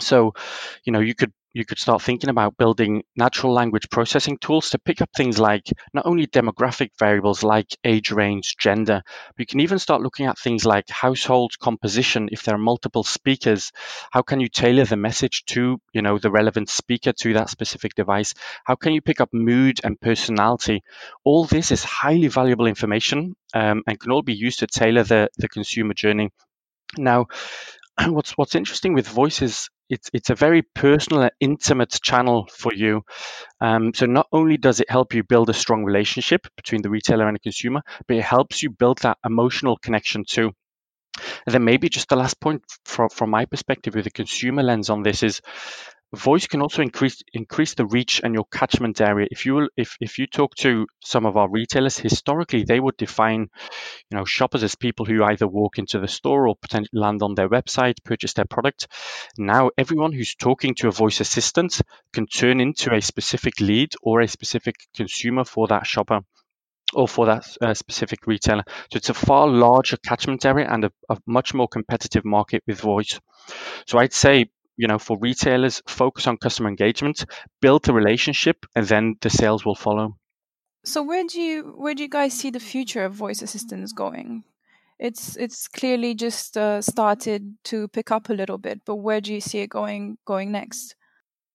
So, 0.00 0.34
you 0.84 0.92
know, 0.92 1.00
you 1.00 1.14
could 1.14 1.32
you 1.54 1.64
could 1.64 1.78
start 1.78 2.02
thinking 2.02 2.30
about 2.30 2.56
building 2.56 3.04
natural 3.16 3.52
language 3.52 3.88
processing 3.88 4.36
tools 4.38 4.70
to 4.70 4.78
pick 4.78 5.00
up 5.00 5.08
things 5.16 5.38
like 5.38 5.70
not 5.94 6.04
only 6.04 6.26
demographic 6.26 6.90
variables 6.98 7.44
like 7.44 7.76
age 7.84 8.10
range, 8.10 8.56
gender, 8.58 9.02
but 9.04 9.38
you 9.38 9.46
can 9.46 9.60
even 9.60 9.78
start 9.78 10.02
looking 10.02 10.26
at 10.26 10.36
things 10.36 10.66
like 10.66 10.88
household 10.90 11.52
composition. 11.60 12.28
If 12.32 12.42
there 12.42 12.56
are 12.56 12.58
multiple 12.58 13.04
speakers, 13.04 13.70
how 14.10 14.22
can 14.22 14.40
you 14.40 14.48
tailor 14.48 14.84
the 14.84 14.96
message 14.96 15.44
to, 15.46 15.80
you 15.92 16.02
know, 16.02 16.18
the 16.18 16.30
relevant 16.30 16.68
speaker 16.68 17.12
to 17.20 17.34
that 17.34 17.50
specific 17.50 17.94
device? 17.94 18.34
How 18.64 18.74
can 18.74 18.92
you 18.92 19.00
pick 19.00 19.20
up 19.20 19.28
mood 19.32 19.80
and 19.84 20.00
personality? 20.00 20.82
All 21.24 21.44
this 21.44 21.70
is 21.70 21.84
highly 21.84 22.26
valuable 22.26 22.66
information 22.66 23.36
um, 23.54 23.82
and 23.86 24.00
can 24.00 24.10
all 24.10 24.22
be 24.22 24.34
used 24.34 24.58
to 24.58 24.66
tailor 24.66 25.04
the, 25.04 25.30
the 25.38 25.48
consumer 25.48 25.94
journey. 25.94 26.30
Now, 26.98 27.26
what's 28.08 28.32
what's 28.32 28.54
interesting 28.54 28.94
with 28.94 29.08
voice 29.08 29.42
is 29.42 29.68
it's 29.88 30.10
it's 30.12 30.30
a 30.30 30.34
very 30.34 30.62
personal 30.62 31.22
and 31.22 31.32
intimate 31.40 31.98
channel 32.02 32.48
for 32.50 32.72
you. 32.74 33.02
Um, 33.60 33.92
so 33.94 34.06
not 34.06 34.26
only 34.32 34.56
does 34.56 34.80
it 34.80 34.90
help 34.90 35.14
you 35.14 35.22
build 35.22 35.50
a 35.50 35.54
strong 35.54 35.84
relationship 35.84 36.46
between 36.56 36.82
the 36.82 36.90
retailer 36.90 37.26
and 37.26 37.34
the 37.36 37.40
consumer, 37.40 37.82
but 38.08 38.16
it 38.16 38.24
helps 38.24 38.62
you 38.62 38.70
build 38.70 38.98
that 38.98 39.18
emotional 39.24 39.76
connection 39.76 40.24
too. 40.26 40.52
And 41.46 41.54
then 41.54 41.64
maybe 41.64 41.88
just 41.88 42.08
the 42.08 42.16
last 42.16 42.40
point 42.40 42.62
from 42.84 43.08
from 43.08 43.30
my 43.30 43.44
perspective 43.44 43.94
with 43.94 44.04
the 44.04 44.10
consumer 44.10 44.62
lens 44.62 44.90
on 44.90 45.02
this 45.02 45.22
is 45.22 45.40
voice 46.14 46.46
can 46.46 46.62
also 46.62 46.82
increase 46.82 47.22
increase 47.32 47.74
the 47.74 47.86
reach 47.86 48.20
and 48.22 48.34
your 48.34 48.44
catchment 48.52 49.00
area. 49.00 49.26
If 49.30 49.46
you 49.46 49.68
if 49.76 49.96
if 50.00 50.18
you 50.18 50.26
talk 50.26 50.54
to 50.56 50.86
some 51.02 51.26
of 51.26 51.36
our 51.36 51.48
retailers, 51.48 51.98
historically 51.98 52.64
they 52.64 52.80
would 52.80 52.96
define, 52.96 53.48
you 54.10 54.18
know, 54.18 54.24
shoppers 54.24 54.62
as 54.62 54.74
people 54.74 55.06
who 55.06 55.24
either 55.24 55.46
walk 55.46 55.78
into 55.78 55.98
the 55.98 56.08
store 56.08 56.48
or 56.48 56.56
potentially 56.56 57.00
land 57.00 57.22
on 57.22 57.34
their 57.34 57.48
website, 57.48 58.02
purchase 58.04 58.34
their 58.34 58.44
product. 58.44 58.88
Now 59.38 59.70
everyone 59.78 60.12
who's 60.12 60.34
talking 60.34 60.74
to 60.76 60.88
a 60.88 60.92
voice 60.92 61.20
assistant 61.20 61.80
can 62.12 62.26
turn 62.26 62.60
into 62.60 62.94
a 62.94 63.00
specific 63.00 63.60
lead 63.60 63.94
or 64.02 64.20
a 64.20 64.28
specific 64.28 64.76
consumer 64.94 65.44
for 65.44 65.68
that 65.68 65.86
shopper 65.86 66.20
or 66.92 67.08
for 67.08 67.26
that 67.26 67.46
uh, 67.60 67.74
specific 67.74 68.26
retailer. 68.26 68.64
So 68.92 68.96
it's 68.96 69.08
a 69.08 69.14
far 69.14 69.48
larger 69.48 69.96
catchment 69.96 70.44
area 70.44 70.68
and 70.70 70.84
a, 70.84 70.92
a, 71.08 71.18
much 71.26 71.54
more 71.54 71.68
competitive 71.68 72.24
market 72.24 72.62
with 72.66 72.80
voice. 72.80 73.18
So 73.86 73.98
I'd 73.98 74.12
say 74.12 74.50
you 74.76 74.88
know, 74.88 74.98
for 74.98 75.18
retailers, 75.18 75.82
focus 75.86 76.26
on 76.26 76.36
customer 76.36 76.68
engagement, 76.68 77.24
build 77.60 77.88
a 77.88 77.92
relationship, 77.92 78.66
and 78.74 78.86
then 78.86 79.16
the 79.20 79.30
sales 79.30 79.64
will 79.64 79.74
follow. 79.74 80.16
So 80.84 81.02
where 81.02 81.24
do 81.24 81.40
you 81.40 81.74
where 81.76 81.94
do 81.94 82.02
you 82.02 82.08
guys 82.08 82.34
see 82.34 82.50
the 82.50 82.60
future 82.60 83.04
of 83.04 83.14
voice 83.14 83.40
assistants 83.42 83.92
going? 83.92 84.44
It's 84.98 85.36
it's 85.36 85.66
clearly 85.68 86.14
just 86.14 86.56
uh, 86.56 86.82
started 86.82 87.56
to 87.64 87.88
pick 87.88 88.10
up 88.10 88.28
a 88.28 88.34
little 88.34 88.58
bit, 88.58 88.82
but 88.84 88.96
where 88.96 89.20
do 89.20 89.32
you 89.32 89.40
see 89.40 89.60
it 89.60 89.70
going 89.70 90.18
going 90.26 90.52
next? 90.52 90.94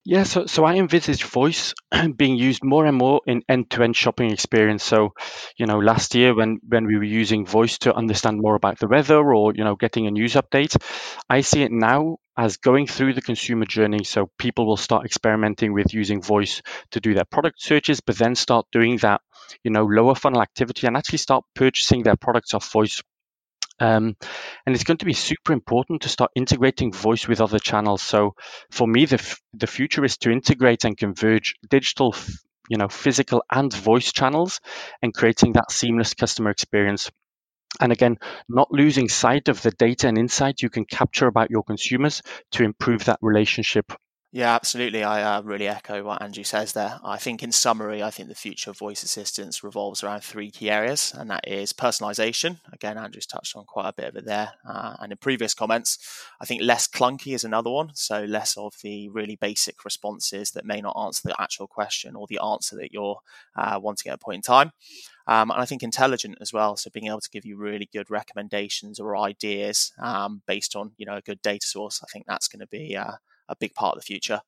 Yeah, 0.06 0.24
so, 0.24 0.46
so 0.46 0.64
I 0.64 0.76
envisage 0.76 1.24
voice 1.24 1.76
being 2.16 2.38
used 2.38 2.64
more 2.64 2.86
and 2.86 2.98
more 2.98 3.22
in 3.28 3.44
end-to-end 3.50 3.96
shopping 3.96 4.32
experience. 4.32 4.84
So, 4.84 5.14
you 5.58 5.66
know, 5.66 5.78
last 5.78 6.16
year 6.16 6.34
when 6.34 6.60
when 6.68 6.88
we 6.88 6.96
were 6.96 7.04
using 7.04 7.46
voice 7.46 7.78
to 7.80 7.94
understand 7.94 8.40
more 8.42 8.56
about 8.56 8.80
the 8.80 8.88
weather 8.88 9.34
or 9.34 9.54
you 9.54 9.64
know 9.64 9.76
getting 9.76 10.08
a 10.08 10.12
news 10.12 10.34
update, 10.34 10.76
I 11.30 11.42
see 11.42 11.62
it 11.62 11.72
now 11.72 12.18
as 12.40 12.56
going 12.56 12.88
through 12.88 13.14
the 13.14 13.22
consumer 13.22 13.66
journey. 13.66 14.06
So 14.06 14.32
people 14.38 14.66
will 14.66 14.78
start 14.78 15.06
experimenting 15.06 15.74
with 15.74 15.94
using 15.94 16.22
voice 16.22 16.62
to 16.92 17.02
do 17.02 17.14
their 17.14 17.26
product 17.26 17.62
searches, 17.62 18.00
but 18.00 18.18
then 18.18 18.34
start 18.34 18.66
doing 18.72 18.96
that, 18.98 19.20
you 19.62 19.72
know, 19.72 19.84
lower 19.84 20.16
funnel 20.16 20.42
activity 20.42 20.88
and 20.88 20.96
actually 20.96 21.18
start 21.18 21.44
purchasing 21.54 22.04
their 22.04 22.16
products 22.16 22.54
off 22.54 22.72
voice. 22.72 23.02
Um, 23.82 24.16
and 24.66 24.74
it's 24.74 24.86
going 24.86 25.00
to 25.00 25.06
be 25.06 25.14
super 25.14 25.52
important 25.52 26.04
to 26.04 26.10
start 26.10 26.32
integrating 26.34 26.94
voice 26.94 27.28
with 27.28 27.42
other 27.42 27.60
channels. 27.60 28.02
So 28.02 28.36
for 28.72 28.88
me, 28.88 29.06
the, 29.06 29.20
f- 29.20 29.42
the 29.54 29.68
future 29.68 30.06
is 30.06 30.18
to 30.20 30.32
integrate 30.32 30.86
and 30.86 30.98
converge 30.98 31.56
digital, 31.70 32.14
f- 32.16 32.30
you 32.70 32.78
know, 32.78 32.88
physical 32.88 33.44
and 33.52 33.74
voice 33.74 34.14
channels 34.14 34.62
and 35.02 35.14
creating 35.14 35.54
that 35.54 35.72
seamless 35.72 36.14
customer 36.14 36.52
experience. 36.52 37.12
And 37.80 37.92
again, 37.92 38.18
not 38.48 38.72
losing 38.72 39.10
sight 39.10 39.48
of 39.48 39.62
the 39.62 39.72
data 39.72 40.08
and 40.08 40.18
insight 40.18 40.62
you 40.62 40.70
can 40.70 40.86
capture 40.86 41.28
about 41.28 41.52
your 41.52 41.64
consumers 41.64 42.22
to 42.52 42.64
improve 42.64 43.06
that 43.06 43.20
relationship 43.22 43.94
yeah, 44.32 44.54
absolutely. 44.54 45.04
I 45.04 45.24
uh, 45.24 45.42
really 45.42 45.68
echo 45.68 46.04
what 46.04 46.22
Andrew 46.22 46.44
says 46.44 46.74
there. 46.74 47.00
I 47.04 47.18
think, 47.18 47.42
in 47.42 47.52
summary, 47.52 48.04
I 48.04 48.12
think 48.12 48.30
the 48.30 48.36
future 48.36 48.70
of 48.70 48.78
voice 48.78 49.02
assistants 49.02 49.64
revolves 49.64 50.04
around 50.04 50.22
three 50.22 50.52
key 50.52 50.70
areas, 50.70 51.12
and 51.18 51.32
that 51.32 51.48
is 51.48 51.74
personalization. 51.74 52.60
Again, 52.72 53.00
Andrew's 53.00 53.26
touched 53.26 53.56
on 53.56 53.66
quite 53.66 53.90
a 53.90 53.94
bit 53.94 54.10
of 54.10 54.16
it 54.18 54.26
there. 54.26 54.52
Uh, 54.70 54.96
and 55.00 55.12
in 55.12 55.18
previous 55.18 55.56
comments, 55.56 55.98
I 56.40 56.46
think 56.46 56.62
less 56.62 56.88
clunky 56.88 57.34
is 57.34 57.44
another 57.44 57.72
one. 57.72 57.90
So, 57.96 58.24
less 58.24 58.56
of 58.56 58.76
the 58.84 59.10
really 59.10 59.36
basic 59.36 59.84
responses 59.84 60.52
that 60.52 60.66
may 60.66 60.80
not 60.80 60.96
answer 60.96 61.28
the 61.28 61.42
actual 61.42 61.66
question 61.66 62.16
or 62.16 62.28
the 62.30 62.40
answer 62.40 62.76
that 62.76 62.94
you're 62.94 63.22
uh, 63.58 63.80
wanting 63.82 64.12
at 64.12 64.16
a 64.22 64.24
point 64.24 64.36
in 64.36 64.42
time. 64.44 64.74
Um, 65.30 65.52
and 65.52 65.62
I 65.62 65.66
think 65.66 65.84
intelligent 65.84 66.40
as 66.42 66.52
well. 66.52 66.76
So 66.76 66.90
being 66.90 67.06
able 67.06 67.22
to 67.22 67.30
give 67.30 67.46
you 67.46 67.56
really 67.56 67.88
good 67.94 68.10
recommendations 68.10 69.00
or 69.00 69.16
ideas 69.16 69.94
um, 70.02 70.42
based 70.48 70.76
on 70.76 70.94
you 70.98 71.06
know 71.06 71.18
a 71.18 71.22
good 71.22 71.40
data 71.44 71.68
source, 71.68 72.02
I 72.04 72.08
think 72.12 72.26
that's 72.28 72.48
going 72.48 72.62
to 72.62 72.68
be 72.68 72.98
uh, 72.98 73.14
a 73.48 73.56
big 73.56 73.76
part 73.76 73.96
of 73.96 74.02
the 74.02 74.06
future. 74.06 74.42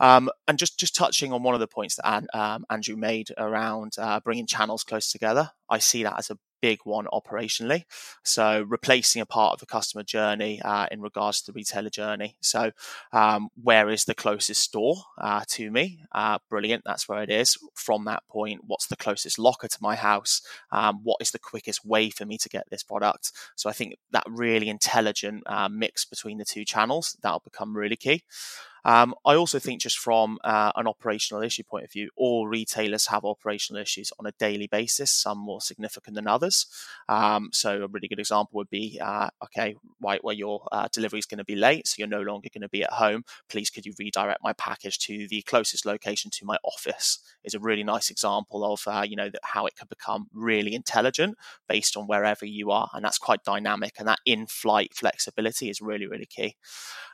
Um, 0.00 0.30
and 0.48 0.58
just 0.58 0.80
just 0.80 0.96
touching 0.96 1.34
on 1.34 1.42
one 1.42 1.52
of 1.52 1.60
the 1.60 1.68
points 1.68 1.96
that 1.96 2.24
um, 2.32 2.64
Andrew 2.70 2.96
made 2.96 3.28
around 3.36 3.92
uh, 3.98 4.18
bringing 4.20 4.46
channels 4.46 4.82
close 4.82 5.12
together, 5.12 5.50
I 5.68 5.78
see 5.78 6.02
that 6.04 6.18
as 6.18 6.30
a 6.30 6.38
big 6.64 6.80
one 6.84 7.06
operationally. 7.12 7.84
So 8.22 8.64
replacing 8.66 9.20
a 9.20 9.26
part 9.26 9.52
of 9.52 9.60
the 9.60 9.66
customer 9.66 10.02
journey 10.02 10.62
uh, 10.62 10.86
in 10.90 11.02
regards 11.02 11.42
to 11.42 11.52
the 11.52 11.56
retailer 11.56 11.90
journey. 11.90 12.36
So 12.40 12.70
um, 13.12 13.50
where 13.62 13.90
is 13.90 14.06
the 14.06 14.14
closest 14.14 14.62
store 14.62 14.96
uh, 15.20 15.44
to 15.48 15.70
me? 15.70 16.00
Uh, 16.12 16.38
brilliant, 16.48 16.84
that's 16.86 17.06
where 17.06 17.22
it 17.22 17.28
is. 17.28 17.58
From 17.74 18.06
that 18.06 18.22
point, 18.30 18.62
what's 18.66 18.86
the 18.86 18.96
closest 18.96 19.38
locker 19.38 19.68
to 19.68 19.78
my 19.82 19.94
house? 19.94 20.40
Um, 20.72 21.00
what 21.02 21.18
is 21.20 21.32
the 21.32 21.38
quickest 21.38 21.84
way 21.84 22.08
for 22.08 22.24
me 22.24 22.38
to 22.38 22.48
get 22.48 22.64
this 22.70 22.82
product? 22.82 23.32
So 23.56 23.68
I 23.68 23.74
think 23.74 23.96
that 24.12 24.24
really 24.26 24.70
intelligent 24.70 25.42
uh, 25.44 25.68
mix 25.68 26.06
between 26.06 26.38
the 26.38 26.46
two 26.46 26.64
channels 26.64 27.14
that'll 27.20 27.40
become 27.40 27.76
really 27.76 27.96
key. 27.96 28.24
Um, 28.84 29.14
I 29.24 29.34
also 29.34 29.58
think, 29.58 29.80
just 29.80 29.98
from 29.98 30.38
uh, 30.44 30.72
an 30.76 30.86
operational 30.86 31.42
issue 31.42 31.62
point 31.62 31.84
of 31.84 31.92
view, 31.92 32.10
all 32.16 32.46
retailers 32.46 33.06
have 33.06 33.24
operational 33.24 33.80
issues 33.80 34.12
on 34.18 34.26
a 34.26 34.32
daily 34.32 34.66
basis, 34.66 35.10
some 35.10 35.38
more 35.38 35.60
significant 35.60 36.16
than 36.16 36.26
others. 36.26 36.66
Um, 37.08 37.50
so, 37.52 37.84
a 37.84 37.88
really 37.88 38.08
good 38.08 38.18
example 38.18 38.56
would 38.58 38.70
be 38.70 39.00
uh, 39.02 39.30
okay, 39.44 39.76
right, 40.02 40.22
where 40.22 40.34
your 40.34 40.66
uh, 40.72 40.88
delivery 40.92 41.18
is 41.18 41.26
going 41.26 41.38
to 41.38 41.44
be 41.44 41.56
late, 41.56 41.86
so 41.86 41.96
you're 41.98 42.08
no 42.08 42.22
longer 42.22 42.48
going 42.52 42.62
to 42.62 42.68
be 42.68 42.82
at 42.82 42.92
home. 42.92 43.24
Please, 43.48 43.70
could 43.70 43.86
you 43.86 43.94
redirect 43.98 44.40
my 44.42 44.52
package 44.54 44.98
to 45.00 45.26
the 45.28 45.42
closest 45.42 45.86
location 45.86 46.30
to 46.32 46.44
my 46.44 46.56
office? 46.64 47.20
Is 47.44 47.54
a 47.54 47.60
really 47.60 47.84
nice 47.84 48.10
example 48.10 48.64
of 48.70 48.82
uh, 48.86 49.04
you 49.06 49.16
know 49.16 49.30
how 49.42 49.66
it 49.66 49.76
could 49.76 49.88
become 49.88 50.28
really 50.32 50.74
intelligent 50.74 51.36
based 51.68 51.96
on 51.96 52.06
wherever 52.06 52.44
you 52.44 52.70
are, 52.70 52.90
and 52.92 53.04
that's 53.04 53.18
quite 53.18 53.44
dynamic. 53.44 53.94
And 53.98 54.08
that 54.08 54.20
in-flight 54.26 54.94
flexibility 54.94 55.70
is 55.70 55.80
really 55.80 56.06
really 56.06 56.26
key. 56.26 56.56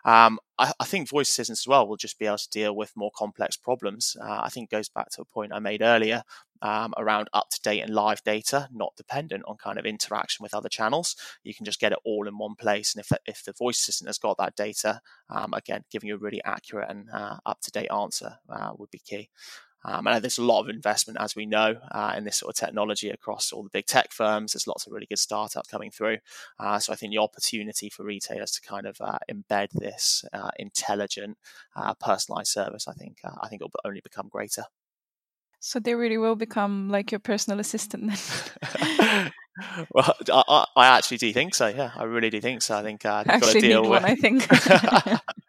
Um, 0.05 0.39
I, 0.59 0.73
I, 0.81 0.85
think 0.85 1.09
voice 1.09 1.29
assistants 1.29 1.60
as 1.61 1.69
well 1.69 1.87
will 1.87 1.97
just 1.97 2.19
be 2.19 2.27
able 2.27 2.39
to 2.39 2.51
deal 2.51 2.75
with 2.75 2.97
more 2.97 3.11
complex 3.15 3.57
problems. 3.57 4.17
Uh, 4.21 4.41
I 4.43 4.49
think 4.49 4.71
goes 4.71 4.89
back 4.89 5.11
to 5.11 5.23
a 5.23 5.25
point 5.25 5.53
I 5.53 5.59
made 5.59 5.83
earlier 5.83 6.23
um, 6.63 6.93
around 6.97 7.29
up 7.33 7.49
to 7.51 7.61
date 7.63 7.81
and 7.81 7.95
live 7.95 8.23
data, 8.25 8.69
not 8.73 8.97
dependent 8.97 9.45
on 9.47 9.57
kind 9.57 9.79
of 9.79 9.87
interaction 9.87 10.43
with 10.43 10.55
other 10.55 10.69
channels. 10.69 11.17
You 11.43 11.55
can 11.55 11.65
just 11.65 11.81
get 11.81 11.93
it 11.93 11.99
all 12.05 12.29
in 12.29 12.39
one 12.39 12.55
place. 12.55 12.95
And 12.95 13.05
if, 13.05 13.13
if 13.27 13.45
the 13.45 13.53
voice 13.53 13.79
assistant 13.79 14.09
has 14.09 14.19
got 14.19 14.37
that 14.39 14.57
data, 14.57 15.01
um, 15.29 15.55
again, 15.55 15.85
giving 15.91 16.09
you 16.09 16.17
a 16.17 16.19
really 16.19 16.43
accurate 16.45 16.91
and 16.91 17.09
uh, 17.13 17.37
up 17.47 17.61
to 17.63 17.71
date 17.71 17.91
answer 17.91 18.39
uh, 18.49 18.73
would 18.77 18.91
be 18.91 19.01
key. 19.05 19.29
Um, 19.85 20.07
and 20.07 20.23
there's 20.23 20.39
a 20.39 20.45
lot 20.45 20.61
of 20.61 20.69
investment, 20.69 21.19
as 21.21 21.35
we 21.35 21.47
know, 21.47 21.77
uh, 21.91 22.15
in 22.17 22.25
this 22.25 22.39
sort 22.39 22.51
of 22.51 22.57
technology 22.57 23.11
across 23.11 23.53
all 23.53 23.63
the 23.63 23.71
big 23.71 23.87
tech 23.87 24.13
firms. 24.13 24.53
There's 24.53 24.67
lots 24.67 24.87
of 24.87 24.93
really 24.93 25.07
good 25.07 25.19
startups 25.19 25.69
coming 25.69 25.91
through. 25.91 26.19
Uh, 26.59 26.79
so 26.79 26.93
I 26.93 26.97
think 26.97 27.13
the 27.13 27.19
opportunity 27.19 27.89
for 27.89 28.05
retailers 28.05 28.51
to 28.53 28.61
kind 28.61 28.87
of 28.87 29.01
uh, 29.01 29.19
embed 29.31 29.71
this 29.73 30.25
uh, 30.33 30.51
intelligent, 30.59 31.39
uh, 31.77 31.95
personalized 31.95 32.53
service, 32.53 32.87
I 32.87 32.93
think, 32.93 33.19
uh, 33.25 33.37
I 33.41 33.49
think 33.49 33.63
it'll 33.63 33.73
only 33.85 34.01
become 34.01 34.29
greater. 34.29 34.65
So 35.61 35.79
they 35.79 35.95
really 35.95 36.17
will 36.17 36.37
become 36.37 36.89
like 36.89 37.13
your 37.13 37.19
personal 37.19 37.61
assistant 37.61 38.11
then. 38.11 39.33
well, 39.91 40.17
I, 40.33 40.65
I, 40.75 40.87
actually 40.87 41.19
do 41.19 41.31
think 41.35 41.55
so. 41.55 41.69
Yeah, 41.69 41.91
I 41.95 42.05
really 42.05 42.31
do 42.31 42.41
think 42.41 42.63
so. 42.63 42.79
I 42.79 42.83
think 42.83 43.05
uh, 43.05 43.25
got 43.25 43.43
to 43.43 43.61
deal 43.61 43.83
need 43.83 43.91
with... 43.91 44.03
one. 44.03 44.11
I 44.11 44.15
think. 44.15 44.49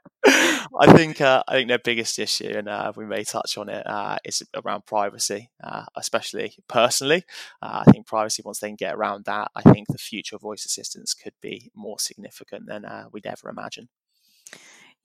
I 0.81 0.91
think 0.93 1.21
uh, 1.21 1.43
I 1.47 1.53
think 1.53 1.67
their 1.67 1.77
biggest 1.77 2.17
issue, 2.17 2.53
and 2.57 2.67
uh, 2.67 2.91
we 2.95 3.05
may 3.05 3.23
touch 3.23 3.55
on 3.55 3.69
it, 3.69 3.85
uh, 3.85 4.17
is 4.25 4.41
around 4.55 4.87
privacy, 4.87 5.51
uh, 5.63 5.85
especially 5.95 6.55
personally. 6.67 7.23
Uh, 7.61 7.83
I 7.85 7.91
think 7.91 8.07
privacy, 8.07 8.41
once 8.43 8.59
they 8.59 8.69
can 8.69 8.77
get 8.77 8.95
around 8.95 9.25
that, 9.25 9.51
I 9.55 9.61
think 9.61 9.87
the 9.87 9.99
future 9.99 10.37
of 10.37 10.41
voice 10.41 10.65
assistants 10.65 11.13
could 11.13 11.35
be 11.39 11.69
more 11.75 11.99
significant 11.99 12.65
than 12.65 12.85
uh, 12.85 13.05
we'd 13.11 13.27
ever 13.27 13.47
imagine. 13.49 13.89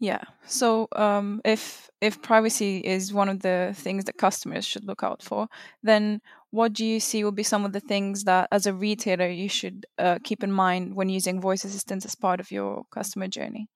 Yeah. 0.01 0.23
So 0.47 0.89
um, 0.97 1.43
if 1.45 1.91
if 2.01 2.23
privacy 2.23 2.79
is 2.79 3.13
one 3.13 3.29
of 3.29 3.41
the 3.43 3.75
things 3.77 4.05
that 4.05 4.17
customers 4.17 4.65
should 4.65 4.85
look 4.85 5.03
out 5.03 5.23
for, 5.23 5.47
then 5.83 6.23
what 6.53 6.73
do 6.73 6.87
you 6.87 7.01
see 7.01 7.23
will 7.23 7.33
be 7.33 7.43
some 7.43 7.67
of 7.67 7.75
the 7.75 7.81
things 7.81 8.25
that, 8.25 8.49
as 8.51 8.65
a 8.65 8.73
retailer, 8.73 9.29
you 9.29 9.51
should 9.51 9.85
keep 10.25 10.43
in 10.43 10.53
mind 10.53 10.95
when 10.95 11.11
using 11.11 11.39
voice 11.39 11.65
assistants 11.65 12.07
as 12.07 12.15
part 12.15 12.41
of 12.41 12.51
your 12.51 12.85
customer 12.91 13.29
journey? 13.29 13.69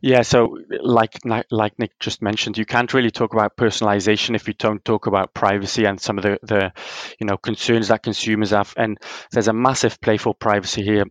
Yeah, 0.00 0.22
so 0.22 0.58
like 0.82 1.18
like 1.50 1.78
Nick 1.78 1.98
just 1.98 2.22
mentioned, 2.22 2.58
you 2.58 2.64
can't 2.66 2.92
really 2.92 3.10
talk 3.10 3.32
about 3.32 3.56
personalization 3.56 4.34
if 4.34 4.46
you 4.48 4.54
don't 4.54 4.84
talk 4.84 5.06
about 5.06 5.34
privacy 5.34 5.84
and 5.84 6.00
some 6.00 6.18
of 6.18 6.24
the 6.24 6.38
the 6.42 6.72
you 7.18 7.26
know 7.26 7.36
concerns 7.36 7.88
that 7.88 8.02
consumers 8.02 8.50
have. 8.50 8.74
And 8.76 8.98
there's 9.32 9.48
a 9.48 9.52
massive 9.52 10.00
play 10.00 10.16
for 10.16 10.34
privacy 10.34 10.82
here 10.82 11.04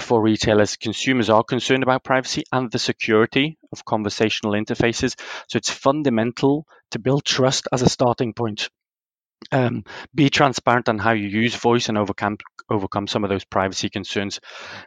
for 0.00 0.22
retailers. 0.22 0.76
Consumers 0.76 1.30
are 1.30 1.44
concerned 1.44 1.82
about 1.84 2.04
privacy 2.04 2.44
and 2.52 2.70
the 2.72 2.80
security 2.80 3.58
of 3.72 3.84
conversational 3.84 4.54
interfaces. 4.54 5.18
So 5.48 5.56
it's 5.58 5.70
fundamental 5.70 6.66
to 6.92 6.98
build 7.00 7.24
trust 7.24 7.68
as 7.72 7.82
a 7.82 7.88
starting 7.90 8.34
point. 8.34 8.70
Um, 9.52 9.84
be 10.14 10.30
transparent 10.30 10.88
on 10.88 10.98
how 10.98 11.12
you 11.12 11.28
use 11.28 11.54
voice 11.54 11.88
and 11.88 11.98
overcome 11.98 12.38
overcome 12.68 13.06
some 13.06 13.22
of 13.24 13.30
those 13.30 13.44
privacy 13.44 13.88
concerns. 13.88 14.40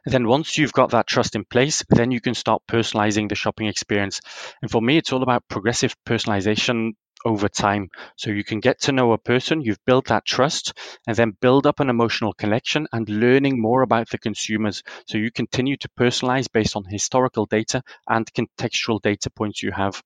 And 0.05 0.13
then 0.13 0.27
once 0.27 0.57
you've 0.57 0.73
got 0.73 0.91
that 0.91 1.07
trust 1.07 1.35
in 1.35 1.45
place, 1.45 1.83
then 1.89 2.11
you 2.11 2.21
can 2.21 2.33
start 2.33 2.63
personalizing 2.67 3.29
the 3.29 3.35
shopping 3.35 3.67
experience. 3.67 4.21
And 4.61 4.69
for 4.71 4.81
me, 4.81 4.97
it's 4.97 5.13
all 5.13 5.23
about 5.23 5.47
progressive 5.47 5.95
personalization 6.05 6.93
over 7.25 7.47
time. 7.49 7.89
So 8.17 8.31
you 8.31 8.43
can 8.43 8.59
get 8.59 8.81
to 8.81 8.91
know 8.91 9.13
a 9.13 9.17
person, 9.17 9.61
you've 9.61 9.85
built 9.85 10.07
that 10.07 10.25
trust, 10.25 10.73
and 11.07 11.15
then 11.15 11.37
build 11.41 11.67
up 11.67 11.79
an 11.79 11.89
emotional 11.89 12.33
connection 12.33 12.87
and 12.91 13.07
learning 13.07 13.61
more 13.61 13.81
about 13.81 14.09
the 14.09 14.17
consumers. 14.17 14.83
So 15.07 15.17
you 15.17 15.31
continue 15.31 15.77
to 15.77 15.89
personalize 15.97 16.51
based 16.51 16.75
on 16.75 16.85
historical 16.85 17.45
data 17.45 17.83
and 18.07 18.25
contextual 18.33 19.01
data 19.01 19.29
points 19.29 19.63
you 19.63 19.71
have. 19.71 20.01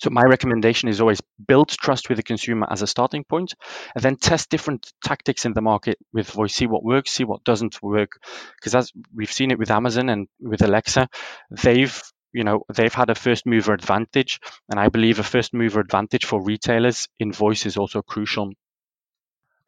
So 0.00 0.10
my 0.10 0.22
recommendation 0.22 0.88
is 0.88 1.00
always 1.00 1.20
build 1.46 1.68
trust 1.68 2.08
with 2.08 2.16
the 2.16 2.22
consumer 2.22 2.66
as 2.70 2.82
a 2.82 2.86
starting 2.86 3.24
point, 3.24 3.54
and 3.94 4.04
then 4.04 4.16
test 4.16 4.50
different 4.50 4.92
tactics 5.04 5.44
in 5.44 5.52
the 5.52 5.62
market 5.62 5.98
with 6.12 6.30
voice. 6.30 6.54
See 6.54 6.66
what 6.66 6.84
works, 6.84 7.10
see 7.10 7.24
what 7.24 7.44
doesn't 7.44 7.82
work. 7.82 8.12
Because 8.56 8.74
as 8.74 8.92
we've 9.14 9.32
seen 9.32 9.50
it 9.50 9.58
with 9.58 9.70
Amazon 9.70 10.08
and 10.08 10.28
with 10.40 10.62
Alexa, 10.62 11.08
they've 11.50 12.00
you 12.32 12.44
know 12.44 12.64
they've 12.74 12.94
had 12.94 13.10
a 13.10 13.14
first 13.14 13.46
mover 13.46 13.72
advantage, 13.72 14.40
and 14.68 14.78
I 14.78 14.88
believe 14.88 15.18
a 15.18 15.24
first 15.24 15.54
mover 15.54 15.80
advantage 15.80 16.24
for 16.24 16.42
retailers 16.42 17.08
in 17.18 17.32
voice 17.32 17.66
is 17.66 17.76
also 17.76 18.02
crucial. 18.02 18.52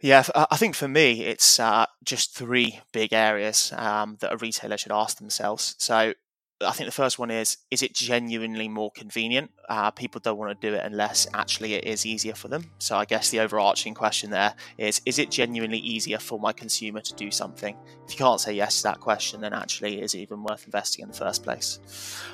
Yeah, 0.01 0.25
I 0.35 0.59
think 0.59 0.75
for 0.75 0.89
me, 0.89 1.23
it's 1.25 1.59
uh, 1.59 1.87
just 2.05 2.35
three 2.35 2.81
big 2.93 3.15
areas 3.15 3.73
um, 3.75 4.19
that 4.21 4.33
a 4.33 4.37
retailer 4.37 4.77
should 4.77 4.93
ask 4.93 5.17
themselves. 5.17 5.75
So 5.79 6.13
I 6.63 6.73
think 6.73 6.87
the 6.87 6.93
first 6.93 7.19
one 7.19 7.31
is 7.31 7.59
is 7.71 7.83
it 7.83 7.93
genuinely 7.93 8.67
more 8.67 8.91
convenient? 8.91 9.51
Uh, 9.69 9.91
people 9.91 10.23
don't 10.25 10.39
want 10.39 10.59
to 10.59 10.71
do 10.71 10.75
it 10.75 10.83
unless 10.85 11.27
actually 11.35 11.75
it 11.75 11.85
is 11.85 12.07
easier 12.07 12.35
for 12.35 12.49
them. 12.49 12.71
So 12.79 12.97
I 12.97 13.05
guess 13.05 13.29
the 13.29 13.41
overarching 13.41 13.93
question 13.93 14.31
there 14.31 14.55
is 14.79 15.03
is 15.05 15.19
it 15.19 15.31
genuinely 15.31 15.79
easier 15.79 16.19
for 16.19 16.41
my 16.41 16.55
consumer 16.55 17.01
to 17.03 17.15
do 17.15 17.31
something? 17.31 17.77
If 18.07 18.13
you 18.13 18.19
can't 18.19 18.41
say 18.41 18.55
yes 18.55 18.79
to 18.79 18.83
that 18.85 19.01
question, 19.01 19.43
then 19.43 19.53
actually 19.53 20.01
is 20.01 20.15
it 20.15 20.21
even 20.21 20.43
worth 20.45 20.65
investing 20.65 21.03
in 21.03 21.11
the 21.11 21.17
first 21.17 21.43
place? 21.43 21.79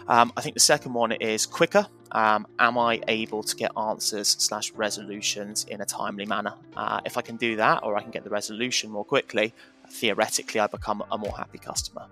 Um, 0.06 0.32
I 0.36 0.40
think 0.40 0.54
the 0.54 0.60
second 0.60 0.92
one 0.92 1.10
is 1.12 1.44
quicker. 1.44 1.88
Um, 2.12 2.46
am 2.60 2.78
I 2.78 3.00
able 3.08 3.42
to 3.42 3.56
get 3.56 3.72
answers 3.76 4.28
slash 4.28 4.70
resolutions 4.72 5.64
in 5.64 5.80
a 5.80 5.86
timely 5.86 6.26
manner? 6.26 6.54
Uh, 6.76 7.00
if 7.04 7.16
I 7.16 7.22
can 7.22 7.36
do 7.36 7.56
that, 7.56 7.82
or 7.82 7.96
I 7.96 8.02
can 8.02 8.12
get 8.12 8.22
the 8.22 8.30
resolution 8.30 8.90
more 8.90 9.04
quickly, 9.04 9.52
theoretically 9.88 10.60
I 10.60 10.68
become 10.68 11.02
a 11.10 11.18
more 11.18 11.34
happy 11.36 11.58
customer. 11.58 12.06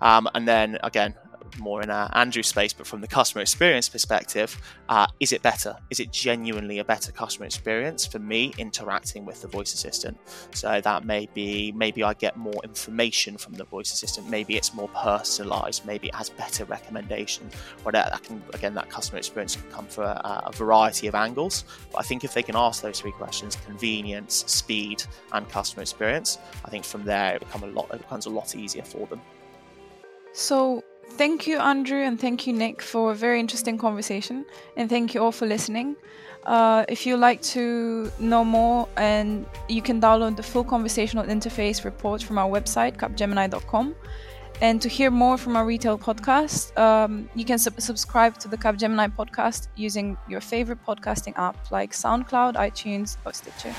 Um, 0.00 0.28
and 0.34 0.46
then 0.46 0.78
again, 0.82 1.14
more 1.58 1.82
in 1.82 1.90
uh, 1.90 2.08
Andrew 2.12 2.42
space, 2.42 2.72
but 2.72 2.86
from 2.86 3.00
the 3.00 3.06
customer 3.06 3.42
experience 3.42 3.88
perspective, 3.88 4.60
uh, 4.88 5.06
is 5.20 5.32
it 5.32 5.42
better? 5.42 5.76
Is 5.90 6.00
it 6.00 6.12
genuinely 6.12 6.78
a 6.78 6.84
better 6.84 7.12
customer 7.12 7.46
experience 7.46 8.06
for 8.06 8.18
me 8.18 8.52
interacting 8.58 9.24
with 9.24 9.42
the 9.42 9.48
voice 9.48 9.74
assistant? 9.74 10.18
So 10.52 10.80
that 10.80 11.04
may 11.04 11.28
be 11.34 11.72
maybe 11.72 12.02
I 12.02 12.14
get 12.14 12.36
more 12.36 12.60
information 12.64 13.36
from 13.36 13.54
the 13.54 13.64
voice 13.64 13.92
assistant. 13.92 14.28
Maybe 14.28 14.56
it's 14.56 14.74
more 14.74 14.88
personalized. 14.88 15.86
Maybe 15.86 16.08
it 16.08 16.14
has 16.14 16.30
better 16.30 16.64
recommendations. 16.64 17.54
Or 17.84 17.92
that, 17.92 18.22
can 18.22 18.42
again 18.54 18.74
that 18.74 18.90
customer 18.90 19.18
experience 19.18 19.56
can 19.56 19.70
come 19.70 19.86
from 19.86 20.04
a, 20.04 20.44
a 20.46 20.52
variety 20.52 21.06
of 21.06 21.14
angles. 21.14 21.64
But 21.92 21.98
I 21.98 22.02
think 22.02 22.24
if 22.24 22.34
they 22.34 22.42
can 22.42 22.56
ask 22.56 22.82
those 22.82 23.00
three 23.00 23.12
questions: 23.12 23.56
convenience, 23.66 24.44
speed, 24.46 25.02
and 25.32 25.48
customer 25.48 25.82
experience, 25.82 26.38
I 26.64 26.70
think 26.70 26.84
from 26.84 27.04
there 27.04 27.36
it 27.36 27.42
a 27.62 27.66
lot. 27.66 27.90
It 27.92 27.98
becomes 27.98 28.26
a 28.26 28.30
lot 28.30 28.54
easier 28.56 28.82
for 28.82 29.06
them. 29.06 29.20
So 30.32 30.82
Thank 31.10 31.46
you, 31.46 31.58
Andrew, 31.58 31.98
and 31.98 32.18
thank 32.18 32.46
you, 32.46 32.52
Nick, 32.52 32.80
for 32.80 33.12
a 33.12 33.14
very 33.14 33.40
interesting 33.40 33.76
conversation. 33.76 34.46
And 34.76 34.88
thank 34.88 35.14
you 35.14 35.22
all 35.22 35.32
for 35.32 35.46
listening. 35.46 35.96
Uh, 36.44 36.84
if 36.88 37.04
you'd 37.04 37.18
like 37.18 37.42
to 37.42 38.10
know 38.18 38.44
more, 38.44 38.88
and 38.96 39.44
you 39.68 39.82
can 39.82 40.00
download 40.00 40.36
the 40.36 40.42
full 40.42 40.64
conversational 40.64 41.24
interface 41.24 41.84
report 41.84 42.22
from 42.22 42.38
our 42.38 42.48
website, 42.48 42.96
capgemini.com. 42.96 43.94
And 44.62 44.80
to 44.82 44.88
hear 44.88 45.10
more 45.10 45.38
from 45.38 45.56
our 45.56 45.64
retail 45.64 45.98
podcast, 45.98 46.76
um, 46.78 47.28
you 47.34 47.44
can 47.44 47.58
sub- 47.58 47.80
subscribe 47.80 48.38
to 48.38 48.48
the 48.48 48.58
Capgemini 48.58 49.14
podcast 49.14 49.68
using 49.74 50.18
your 50.28 50.40
favorite 50.40 50.84
podcasting 50.86 51.32
app 51.36 51.70
like 51.70 51.92
SoundCloud, 51.92 52.56
iTunes, 52.56 53.16
or 53.24 53.32
Stitcher. 53.32 53.74